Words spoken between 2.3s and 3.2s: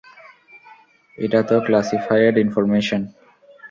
Information!